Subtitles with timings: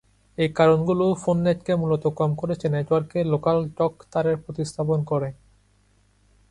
[0.37, 5.29] এই কারণগুলি ফোননেটকে মূলত কম খরচে নেটওয়ার্কে লোকালটক তারের প্রতিস্থাপন করে।